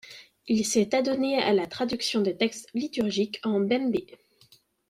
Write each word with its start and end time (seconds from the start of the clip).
Il 0.47 0.65
s’est 0.65 0.95
adonné 0.95 1.37
à 1.37 1.53
la 1.53 1.67
traduction 1.67 2.21
des 2.21 2.35
textes 2.35 2.71
liturgiques 2.73 3.39
en 3.43 3.59
bembé. 3.59 4.07